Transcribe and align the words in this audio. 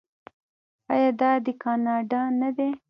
آیا 0.93 1.09
دا 1.21 1.31
دی 1.45 1.53
کاناډا 1.63 2.21
نه 2.41 2.49
دی؟ 2.57 2.69